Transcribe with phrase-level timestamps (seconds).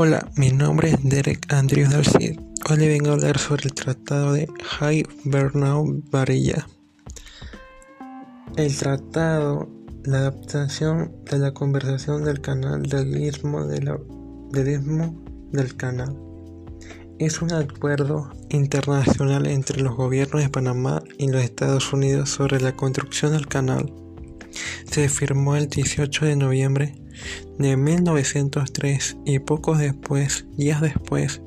[0.00, 2.38] Hola, mi nombre es Derek Andrew Darcy.
[2.70, 4.46] Hoy le vengo a hablar sobre el Tratado de
[4.78, 6.68] High Bernau Varilla.
[8.56, 9.68] El tratado,
[10.04, 15.20] la adaptación de la conversación del canal del istmo, del istmo
[15.50, 16.16] del canal.
[17.18, 22.76] Es un acuerdo internacional entre los gobiernos de Panamá y los Estados Unidos sobre la
[22.76, 23.92] construcción del canal.
[24.98, 26.96] Se firmó el 18 de noviembre
[27.56, 31.40] de 1903 y pocos después, días después,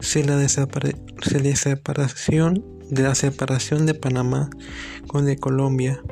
[0.00, 0.46] se la,
[1.56, 4.50] separación de la separación de Panamá
[5.06, 6.02] con de Colombia,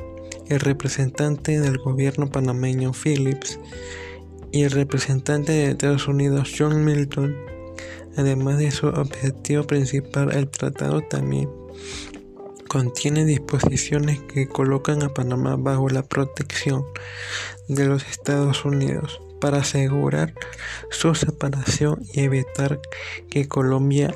[0.47, 3.61] el representante del gobierno panameño Phillips
[4.51, 7.37] y el representante de Estados Unidos John Milton,
[8.17, 11.51] además de su objetivo principal, el tratado también
[12.69, 16.85] contiene disposiciones que colocan a Panamá bajo la protección
[17.67, 20.35] de los Estados Unidos para asegurar
[20.91, 22.81] su separación y evitar
[23.31, 24.15] que Colombia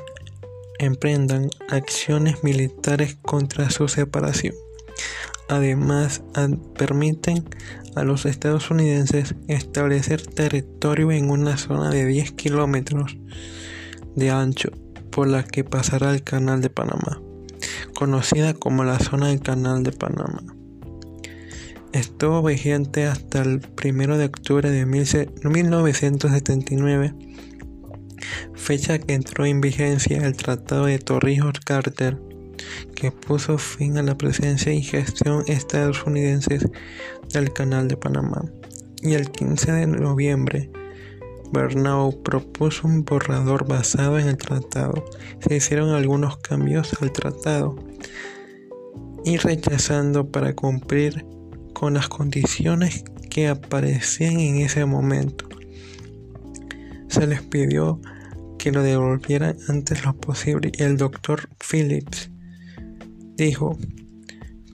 [0.79, 4.55] emprendan acciones militares contra su separación.
[5.49, 6.23] Además,
[6.77, 7.49] permiten
[7.95, 13.17] a los estadounidenses establecer territorio en una zona de 10 kilómetros
[14.15, 14.69] de ancho
[15.11, 17.21] por la que pasará el Canal de Panamá
[17.93, 20.43] conocida como la zona del Canal de Panamá.
[21.93, 27.13] Estuvo vigente hasta el 1 de octubre de 1979,
[28.55, 32.19] fecha que entró en vigencia el Tratado de Torrijos-Carter,
[32.95, 36.67] que puso fin a la presencia y gestión estadounidenses
[37.31, 38.43] del Canal de Panamá.
[39.01, 40.71] Y el 15 de noviembre
[41.53, 45.05] Bernau propuso un borrador basado en el tratado.
[45.39, 47.75] Se hicieron algunos cambios al tratado
[49.23, 51.25] y rechazando para cumplir
[51.73, 55.47] con las condiciones que aparecían en ese momento.
[57.07, 58.01] Se les pidió
[58.57, 62.31] que lo devolvieran antes lo posible el doctor Phillips
[63.37, 63.77] dijo,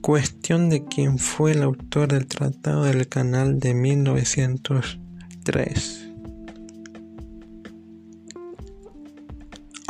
[0.00, 6.09] cuestión de quién fue el autor del Tratado del Canal de 1903.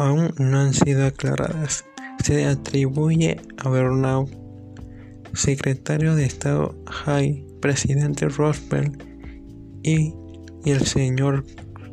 [0.00, 1.84] Aún no han sido aclaradas.
[2.25, 4.28] Se atribuye a Bernau,
[5.34, 9.03] secretario de Estado High, presidente Roosevelt
[9.83, 10.15] y,
[10.65, 11.44] el señor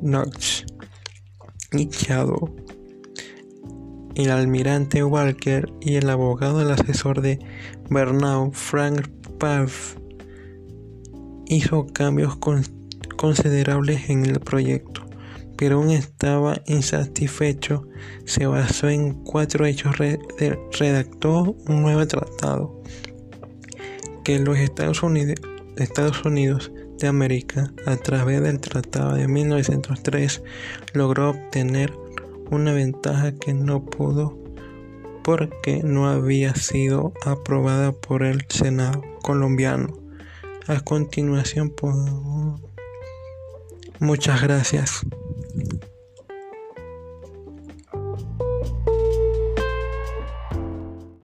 [0.02, 0.66] Knox
[1.72, 2.56] y Shadow,
[4.16, 7.40] el almirante Walker y el abogado del asesor de
[7.90, 9.08] Bernau, Frank
[9.38, 9.96] Paff,
[11.46, 12.38] hizo cambios
[13.16, 15.07] considerables en el proyecto
[15.58, 17.88] pero aún estaba insatisfecho,
[18.26, 22.82] se basó en cuatro hechos, redactó un nuevo tratado
[24.24, 30.42] que los Estados Unidos, de América, a través del Tratado de 1903,
[30.94, 31.94] logró obtener
[32.50, 34.38] una ventaja que no pudo
[35.24, 39.94] porque no había sido aprobada por el Senado colombiano.
[40.68, 41.74] A continuación,
[44.00, 45.06] muchas gracias.